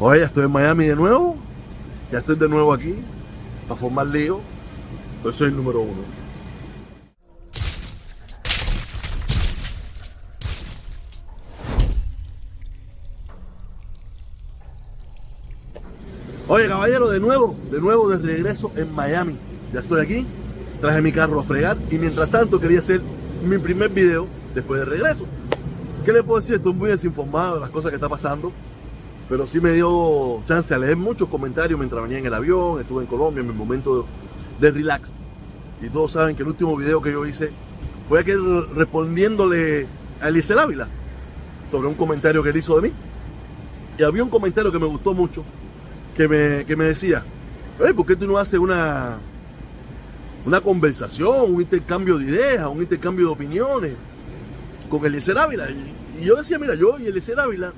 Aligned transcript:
Oye, 0.00 0.20
ya 0.20 0.26
estoy 0.26 0.44
en 0.44 0.50
Miami 0.50 0.86
de 0.86 0.96
nuevo. 0.96 1.36
Ya 2.10 2.18
estoy 2.18 2.36
de 2.36 2.48
nuevo 2.48 2.72
aquí 2.72 2.94
para 3.68 3.80
formar 3.80 4.06
lío. 4.08 4.40
Yo 5.22 5.32
soy 5.32 5.48
el 5.48 5.56
número 5.56 5.80
uno. 5.80 6.02
Oye, 16.46 16.68
caballero, 16.68 17.08
de 17.08 17.20
nuevo, 17.20 17.56
de 17.70 17.80
nuevo 17.80 18.10
de 18.10 18.18
regreso 18.18 18.70
en 18.76 18.94
Miami. 18.94 19.36
Ya 19.72 19.80
estoy 19.80 20.02
aquí, 20.02 20.26
traje 20.80 21.00
mi 21.00 21.10
carro 21.10 21.40
a 21.40 21.44
fregar 21.44 21.76
y 21.90 21.96
mientras 21.96 22.30
tanto 22.30 22.60
quería 22.60 22.80
hacer 22.80 23.00
mi 23.44 23.58
primer 23.58 23.88
video 23.90 24.26
después 24.54 24.80
de 24.80 24.84
regreso. 24.84 25.24
¿Qué 26.04 26.12
le 26.12 26.22
puedo 26.22 26.40
decir? 26.40 26.56
Estoy 26.56 26.74
muy 26.74 26.90
desinformado 26.90 27.54
de 27.54 27.60
las 27.62 27.70
cosas 27.70 27.90
que 27.90 27.96
está 27.96 28.10
pasando, 28.10 28.52
pero 29.28 29.46
sí 29.46 29.60
me 29.60 29.72
dio 29.72 30.42
chance 30.46 30.72
a 30.74 30.78
leer 30.78 30.96
muchos 30.96 31.28
comentarios 31.28 31.78
mientras 31.78 32.02
venía 32.02 32.18
en 32.18 32.26
el 32.26 32.34
avión, 32.34 32.80
estuve 32.80 33.02
en 33.02 33.08
Colombia 33.08 33.40
en 33.40 33.48
mi 33.48 33.54
momento 33.54 34.06
de 34.60 34.70
relax. 34.70 35.10
Y 35.82 35.88
todos 35.88 36.12
saben 36.12 36.36
que 36.36 36.42
el 36.42 36.48
último 36.48 36.76
video 36.76 37.00
que 37.00 37.12
yo 37.12 37.24
hice 37.26 37.50
fue 38.08 38.20
aquel 38.20 38.68
respondiéndole 38.74 39.86
a 40.20 40.28
Eliezer 40.28 40.58
Ávila 40.58 40.88
sobre 41.70 41.88
un 41.88 41.94
comentario 41.94 42.42
que 42.42 42.50
él 42.50 42.56
hizo 42.56 42.76
de 42.76 42.88
mí. 42.88 42.94
Y 43.98 44.02
había 44.02 44.22
un 44.22 44.30
comentario 44.30 44.70
que 44.70 44.78
me 44.78 44.86
gustó 44.86 45.14
mucho, 45.14 45.42
que 46.16 46.28
me, 46.28 46.64
que 46.64 46.76
me 46.76 46.84
decía, 46.84 47.24
¿por 47.94 48.06
qué 48.06 48.16
tú 48.16 48.26
no 48.26 48.38
haces 48.38 48.58
una, 48.58 49.18
una 50.44 50.60
conversación, 50.60 51.54
un 51.54 51.60
intercambio 51.60 52.18
de 52.18 52.24
ideas, 52.24 52.66
un 52.66 52.82
intercambio 52.82 53.26
de 53.26 53.32
opiniones 53.32 53.92
con 54.90 55.04
Eliezer 55.04 55.38
Ávila? 55.38 55.70
Y, 55.70 56.22
y 56.22 56.24
yo 56.26 56.36
decía, 56.36 56.58
mira, 56.58 56.74
yo 56.74 56.98
y 56.98 57.06
Eliezer 57.06 57.38
Ávila, 57.38 57.72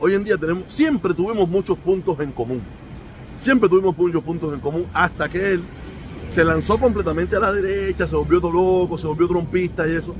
hoy 0.00 0.14
en 0.14 0.24
día 0.24 0.36
tenemos, 0.36 0.64
siempre 0.66 1.14
tuvimos 1.14 1.48
muchos 1.48 1.78
puntos 1.78 2.18
en 2.20 2.32
común. 2.32 2.60
Siempre 3.42 3.68
tuvimos 3.68 3.96
muchos 3.96 4.22
puntos 4.22 4.52
en 4.52 4.60
común 4.60 4.86
hasta 4.92 5.28
que 5.28 5.54
él 5.54 5.62
se 6.28 6.44
lanzó 6.44 6.78
completamente 6.78 7.36
a 7.36 7.40
la 7.40 7.52
derecha, 7.52 8.06
se 8.06 8.16
volvió 8.16 8.40
todo 8.40 8.52
loco, 8.52 8.98
se 8.98 9.06
volvió 9.06 9.28
trompista 9.28 9.86
y 9.86 9.94
eso. 9.94 10.14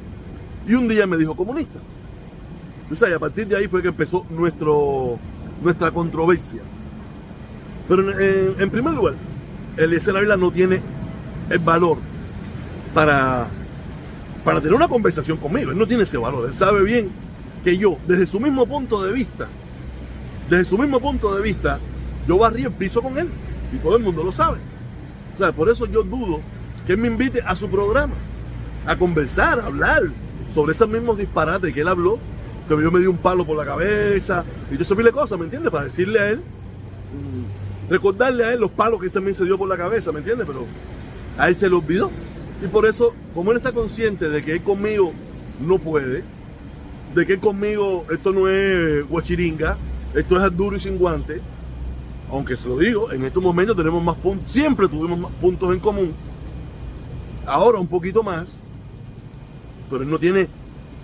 Y 0.67 0.75
un 0.75 0.89
día 0.89 1.07
me 1.07 1.17
dijo 1.17 1.37
comunista. 1.37 1.79
y 2.91 3.13
a 3.13 3.19
partir 3.19 3.47
de 3.47 3.57
ahí 3.57 3.69
fue 3.69 3.83
que 3.83 3.89
empezó 3.89 4.25
nuestro, 4.31 5.19
nuestra 5.63 5.91
controversia. 5.91 6.61
Pero 7.89 8.21
en, 8.21 8.61
en 8.61 8.71
primer 8.71 8.95
lugar, 8.95 9.15
Eliezer 9.77 10.17
Ávila 10.17 10.37
no 10.37 10.51
tiene 10.51 10.81
el 11.51 11.59
valor 11.59 11.99
para, 12.95 13.47
para 14.45 14.61
tener 14.61 14.75
una 14.75 14.89
conversación 14.89 15.37
conmigo. 15.37 15.71
Él 15.71 15.79
no 15.79 15.87
tiene 15.87 16.05
ese 16.05 16.17
valor. 16.17 16.47
Él 16.47 16.55
sabe 16.55 16.83
bien 16.83 17.11
que 17.63 17.77
yo, 17.77 17.99
desde 18.07 18.27
su 18.27 18.41
mismo 18.41 18.67
punto 18.67 19.03
de 19.03 19.13
vista, 19.13 19.49
desde 20.49 20.65
su 20.65 20.79
mismo 20.79 21.01
punto 21.01 21.35
de 21.35 21.43
vista, 21.43 21.79
yo 22.27 22.39
barrí 22.39 22.65
el 22.65 22.73
piso 22.73 23.03
con 23.03 23.19
él. 23.19 23.29
Y 23.73 23.79
todo 23.79 23.97
el 23.97 24.03
mundo 24.03 24.23
lo 24.23 24.33
sabe. 24.33 24.59
O 25.35 25.39
sea, 25.39 25.53
por 25.53 25.69
eso 25.69 25.87
yo 25.87 26.03
dudo 26.03 26.41
que 26.87 26.93
él 26.93 26.99
me 26.99 27.09
invite 27.09 27.43
a 27.45 27.57
su 27.57 27.69
programa, 27.69 28.15
a 28.87 28.97
conversar, 28.97 29.61
a 29.61 29.67
hablar 29.67 30.03
sobre 30.53 30.73
esos 30.73 30.89
mismos 30.89 31.19
disparates 31.19 31.75
que 31.75 31.81
él 31.81 31.89
habló, 31.89 32.19
que 32.69 32.81
yo 32.81 32.91
me 32.91 33.01
di 33.01 33.07
un 33.07 33.19
palo 33.19 33.45
por 33.45 33.57
la 33.57 33.65
cabeza 33.65 34.45
y 34.71 34.77
yo 34.77 34.97
mil 34.97 35.11
cosas, 35.13 35.39
¿me 35.39 35.45
entiendes? 35.45 35.71
Para 35.71 35.85
decirle 35.85 36.19
a 36.21 36.31
él, 36.31 36.39
mm, 36.39 37.91
recordarle 37.91 38.45
a 38.45 38.53
él 38.53 38.61
los 38.61 38.71
palos 38.71 39.01
que 39.01 39.07
él 39.07 39.13
también 39.13 39.35
se 39.35 39.45
dio 39.45 39.59
por 39.59 39.69
la 39.69 39.77
cabeza, 39.77 40.13
¿me 40.13 40.19
entiendes? 40.21 40.47
Pero 40.47 40.65
a 41.39 41.49
él 41.49 41.55
se 41.55 41.69
le 41.69 41.75
olvidó. 41.75 42.11
Y 42.65 42.69
por 42.69 42.87
eso, 42.87 43.15
como 43.35 43.51
él 43.51 43.59
está 43.59 43.73
consciente 43.73 44.29
de 44.29 44.43
que 44.43 44.53
él 44.53 44.63
conmigo 44.63 45.13
no 45.61 45.79
puede, 45.79 46.23
de 47.15 47.27
que 47.27 47.35
él 47.35 47.41
conmigo 47.41 48.07
esto 48.11 48.33
no 48.33 48.49
es 48.49 49.07
guachiringa, 49.09 49.77
esto 50.17 50.45
es 50.45 50.57
duro 50.57 50.77
y 50.77 50.81
sin 50.81 50.97
guante, 50.99 51.41
aunque 52.31 52.57
se 52.57 52.67
lo 52.67 52.79
digo, 52.79 53.13
en 53.13 53.25
estos 53.25 53.43
momentos 53.43 53.77
tenemos 53.77 54.03
más 54.03 54.17
puntos, 54.17 54.51
siempre 54.51 54.89
tuvimos 54.89 55.19
más 55.19 55.31
puntos 55.33 55.73
en 55.73 55.79
común, 55.79 56.13
ahora 57.47 57.79
un 57.79 57.87
poquito 57.87 58.23
más, 58.23 58.49
pero 59.91 60.03
él 60.03 60.11
no 60.11 60.19
tiene 60.19 60.49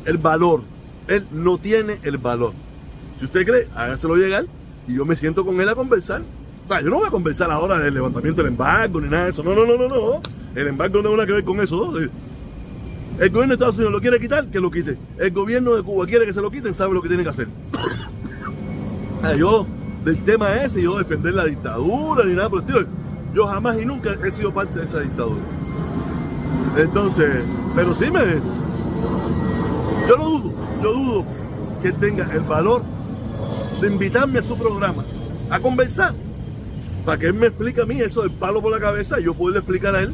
el 0.07 0.17
valor, 0.17 0.63
él 1.09 1.27
no 1.31 1.59
tiene 1.59 1.99
el 2.03 2.17
valor. 2.17 2.53
Si 3.19 3.27
usted 3.27 3.47
cree, 3.47 3.69
hágaselo 3.77 4.17
llegar 4.17 4.47
y 4.89 4.95
yo 4.95 5.05
me 5.05 5.15
siento 5.15 5.45
con 5.45 5.61
él 5.61 5.69
a 5.69 5.75
conversar. 5.75 6.23
O 6.65 6.69
sea, 6.69 6.81
yo 6.81 6.91
no 6.91 6.99
voy 6.99 7.07
a 7.07 7.11
conversar 7.11 7.51
ahora 7.51 7.79
del 7.79 7.95
levantamiento 7.95 8.43
del 8.43 8.53
embargo 8.53 9.01
ni 9.01 9.09
nada 9.09 9.25
de 9.25 9.31
eso. 9.31 9.43
No, 9.43 9.55
no, 9.55 9.65
no, 9.65 9.77
no, 9.77 9.89
no. 9.89 10.21
El 10.55 10.69
embargo 10.69 10.97
no 10.97 11.03
tiene 11.03 11.17
nada 11.17 11.27
que 11.27 11.33
ver 11.35 11.45
con 11.45 11.61
eso. 11.61 11.99
El 11.99 13.31
gobierno 13.31 13.49
de 13.49 13.55
Estados 13.55 13.77
Unidos 13.77 13.93
lo 13.93 14.01
quiere 14.01 14.19
quitar, 14.19 14.47
que 14.47 14.59
lo 14.59 14.71
quite. 14.71 14.97
El 15.19 15.31
gobierno 15.33 15.75
de 15.77 15.83
Cuba 15.83 16.07
quiere 16.07 16.25
que 16.25 16.33
se 16.33 16.41
lo 16.41 16.51
quiten, 16.51 16.75
sabe 16.75 16.95
lo 16.95 17.03
que 17.03 17.09
tiene 17.09 17.23
que 17.23 17.29
hacer. 17.29 17.47
Yo, 19.37 19.67
del 20.05 20.23
tema 20.25 20.57
ese, 20.57 20.83
yo 20.83 20.99
defender 20.99 21.35
la 21.35 21.45
dictadura 21.45 22.25
ni 22.25 22.35
nada 22.35 22.49
por 22.49 22.63
el 22.63 22.69
estilo. 22.69 22.87
Yo 23.35 23.47
jamás 23.47 23.79
y 23.81 23.87
nunca 23.87 24.17
he 24.25 24.31
sido 24.31 24.53
parte 24.53 24.81
de 24.81 24.85
esa 24.85 25.01
dictadura. 25.01 25.41
Entonces, 26.77 27.45
pero 27.75 27.95
sí 27.95 28.11
me 28.11 28.25
ves. 28.25 28.43
Yo 30.09 30.17
lo 30.17 30.25
dudo, 30.25 30.53
yo 30.83 30.93
dudo 30.93 31.25
que 31.83 31.93
tenga 31.93 32.29
el 32.33 32.41
valor 32.41 32.83
de 33.81 33.89
invitarme 33.89 34.41
a 34.41 34.43
su 34.43 34.57
programa 34.57 35.05
a 35.51 35.61
conversar 35.61 36.15
para 37.05 37.19
que 37.19 37.27
él 37.27 37.35
me 37.35 37.49
explique 37.49 37.81
a 37.81 37.85
mí 37.85 38.01
eso 38.01 38.23
del 38.23 38.31
palo 38.31 38.63
por 38.63 38.73
la 38.73 38.81
cabeza 38.81 39.19
y 39.21 39.25
yo 39.25 39.35
puedo 39.35 39.57
explicar 39.57 39.95
a 39.97 40.01
él 40.01 40.13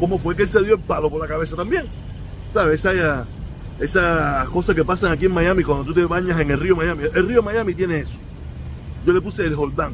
cómo 0.00 0.18
fue 0.18 0.34
que 0.36 0.42
él 0.42 0.48
se 0.48 0.62
dio 0.62 0.74
el 0.74 0.80
palo 0.80 1.10
por 1.10 1.20
la 1.20 1.28
cabeza 1.28 1.56
también. 1.56 1.86
¿Sabes? 2.54 2.84
Esa, 2.84 3.26
esas 3.80 4.48
cosas 4.48 4.74
que 4.74 4.84
pasan 4.84 5.12
aquí 5.12 5.26
en 5.26 5.32
Miami 5.32 5.62
cuando 5.62 5.84
tú 5.84 5.94
te 5.94 6.04
bañas 6.04 6.40
en 6.40 6.50
el 6.50 6.60
río 6.60 6.76
Miami. 6.76 7.04
El 7.14 7.28
río 7.28 7.42
Miami 7.42 7.74
tiene 7.74 8.00
eso. 8.00 8.18
Yo 9.06 9.12
le 9.12 9.20
puse 9.20 9.44
el 9.44 9.54
Jordán. 9.54 9.92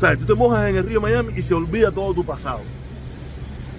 ¿Sabes? 0.00 0.18
Tú 0.18 0.26
te 0.26 0.34
mojas 0.34 0.68
en 0.68 0.76
el 0.76 0.84
río 0.84 1.00
Miami 1.00 1.32
y 1.36 1.42
se 1.42 1.54
olvida 1.54 1.90
todo 1.90 2.14
tu 2.14 2.24
pasado. 2.24 2.60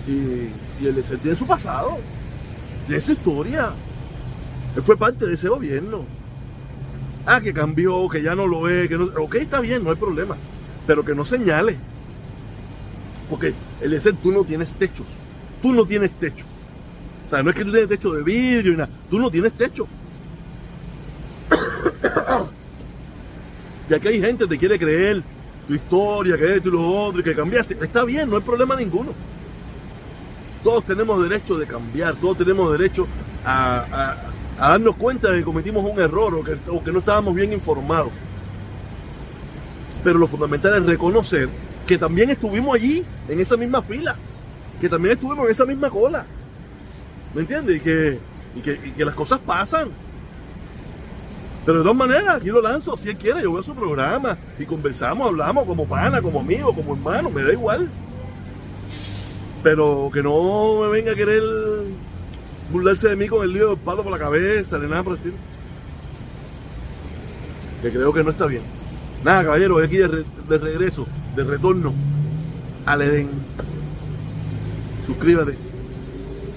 Y, 0.07 0.81
y 0.83 0.87
él 0.87 1.03
tiene 1.21 1.35
su 1.35 1.45
pasado. 1.45 1.97
Tiene 2.87 3.01
su 3.01 3.11
historia. 3.11 3.71
Él 4.75 4.81
fue 4.81 4.97
parte 4.97 5.25
de 5.25 5.33
ese 5.33 5.49
gobierno. 5.49 6.03
Ah, 7.25 7.39
que 7.39 7.53
cambió, 7.53 8.07
que 8.09 8.21
ya 8.21 8.35
no 8.35 8.47
lo 8.47 8.61
ve, 8.61 8.87
que 8.89 8.97
no. 8.97 9.05
Ok, 9.21 9.35
está 9.35 9.59
bien, 9.59 9.83
no 9.83 9.91
hay 9.91 9.95
problema 9.95 10.35
pero 10.87 11.03
que 11.03 11.15
no 11.15 11.25
señale. 11.25 11.77
Porque 13.29 13.53
el 13.79 13.91
decir 13.91 14.15
tú 14.21 14.31
no 14.31 14.43
tienes 14.43 14.73
techos. 14.73 15.07
Tú 15.61 15.73
no 15.73 15.85
tienes 15.85 16.11
techo. 16.11 16.45
No 17.31 17.49
es 17.49 17.55
que 17.55 17.63
tú 17.63 17.71
tienes 17.71 17.87
techo 17.87 18.11
de 18.11 18.23
vidrio 18.23 18.75
nada. 18.75 18.89
Tú 19.09 19.17
no 19.17 19.31
tienes 19.31 19.53
techo. 19.53 19.87
y 23.89 23.93
aquí 23.93 24.07
hay 24.09 24.19
gente 24.19 24.43
que 24.43 24.49
te 24.49 24.57
quiere 24.57 24.77
creer 24.77 25.23
tu 25.67 25.73
historia, 25.73 26.37
que 26.37 26.57
esto 26.57 26.67
y 26.67 26.71
lo 26.73 26.85
otro, 26.85 27.21
y 27.21 27.23
que 27.23 27.33
cambiaste. 27.33 27.77
Está 27.81 28.03
bien, 28.03 28.29
no 28.29 28.35
hay 28.35 28.41
problema 28.41 28.75
ninguno. 28.75 29.13
Todos 30.61 30.83
tenemos 30.83 31.23
derecho 31.23 31.57
de 31.57 31.65
cambiar, 31.65 32.15
todos 32.15 32.37
tenemos 32.37 32.71
derecho 32.77 33.07
a, 33.45 34.17
darnos 34.59 34.95
cuenta 34.97 35.31
de 35.31 35.39
que 35.39 35.45
cometimos 35.45 35.83
un 35.83 35.99
error 35.99 36.43
que, 36.43 36.57
o 36.69 36.83
que 36.83 36.91
no 36.91 36.99
estábamos 36.99 37.33
bien 37.33 37.53
informados. 37.53 38.11
Pero 40.03 40.19
lo 40.19 40.27
fundamental 40.27 40.75
es 40.75 40.85
reconocer 40.85 41.47
que 41.87 41.97
también 41.97 42.29
estuvimos 42.29 42.75
allí, 42.75 43.03
en 43.27 43.39
esa 43.39 43.55
misma 43.57 43.81
fila, 43.81 44.15
que 44.79 44.89
también 44.89 45.13
estuvimos 45.13 45.45
en 45.45 45.51
esa 45.51 45.65
misma 45.65 45.89
cola. 45.89 46.25
¿Me 47.33 47.41
entiendes? 47.41 47.77
Y 47.77 47.79
que, 47.79 48.19
que, 48.95 49.05
las 49.05 49.15
cosas 49.15 49.39
pasan. 49.39 49.89
Pero 51.65 51.77
de 51.79 51.83
todas 51.83 51.97
maneras, 51.97 52.35
aquí 52.35 52.47
lo 52.47 52.61
lanzo. 52.61 52.97
Si 52.97 53.09
él 53.09 53.17
quiere, 53.17 53.41
yo 53.41 53.51
voy 53.51 53.61
a 53.61 53.63
su 53.63 53.75
programa 53.75 54.37
y 54.59 54.65
conversamos, 54.65 55.27
hablamos 55.27 55.65
como 55.65 55.85
pana, 55.85 56.21
como 56.21 56.39
amigo, 56.39 56.73
como 56.73 56.95
hermano, 56.95 57.29
me 57.29 57.43
da 57.43 57.53
igual. 57.53 57.89
Pero 59.63 60.09
que 60.11 60.23
no 60.23 60.81
me 60.81 60.87
venga 60.89 61.11
a 61.11 61.15
querer 61.15 61.43
burlarse 62.71 63.09
de 63.09 63.15
mí 63.15 63.27
con 63.27 63.43
el 63.43 63.53
lío 63.53 63.69
del 63.69 63.77
palo 63.77 64.03
por 64.03 64.11
la 64.11 64.17
cabeza, 64.17 64.79
de 64.79 64.87
nada 64.87 65.03
por 65.03 65.13
el 65.13 65.17
estilo. 65.19 65.35
Que 67.81 67.91
creo 67.91 68.13
que 68.13 68.23
no 68.23 68.31
está 68.31 68.47
bien. 68.47 68.63
Nada, 69.23 69.43
caballero, 69.43 69.77
aquí 69.77 69.97
de, 69.97 70.57
regreso, 70.57 71.07
de 71.35 71.43
retorno 71.43 71.93
al 72.85 73.01
Edén. 73.03 73.29
Suscríbete. 75.05 75.70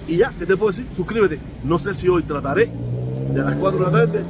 Y 0.07 0.19
ya, 0.19 0.33
¿qué 0.39 0.47
te 0.47 0.57
puedo 0.57 0.71
decir? 0.71 0.87
Suscríbete. 0.95 1.39
No 1.65 1.79
sé 1.79 1.95
si 1.95 2.09
hoy 2.09 2.23
trataré 2.23 2.71
de 3.33 3.43
las 3.43 3.55
4 3.55 3.79
de 3.79 3.85
la 3.85 3.91
tarde 3.91 4.25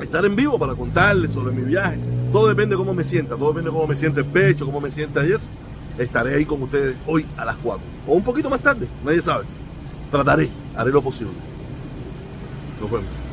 estar 0.00 0.24
en 0.24 0.36
vivo 0.36 0.58
para 0.58 0.74
contarles 0.74 1.32
sobre 1.32 1.54
mi 1.54 1.62
viaje. 1.62 1.98
Todo 2.32 2.48
depende 2.48 2.74
de 2.74 2.78
cómo 2.78 2.94
me 2.94 3.04
sienta, 3.04 3.36
todo 3.36 3.48
depende 3.48 3.70
de 3.70 3.74
cómo 3.74 3.86
me 3.86 3.96
siente 3.96 4.20
el 4.20 4.26
pecho, 4.26 4.66
cómo 4.66 4.80
me 4.80 4.90
sienta 4.90 5.24
y 5.26 5.32
eso. 5.32 5.44
Estaré 5.98 6.34
ahí 6.34 6.44
con 6.44 6.62
ustedes 6.62 6.96
hoy 7.06 7.24
a 7.36 7.44
las 7.44 7.56
4. 7.56 7.82
O 8.06 8.14
un 8.14 8.22
poquito 8.22 8.50
más 8.50 8.60
tarde, 8.60 8.86
nadie 9.04 9.22
sabe. 9.22 9.44
Trataré, 10.10 10.50
haré 10.76 10.90
lo 10.90 11.02
posible. 11.02 11.32
Nos 12.80 12.90
vemos. 12.90 13.25